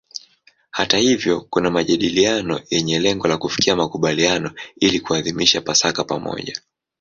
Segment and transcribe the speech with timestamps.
[0.71, 6.61] Hata hivyo kuna majadiliano yenye lengo la kufikia makubaliano ili kuadhimisha Pasaka pamoja.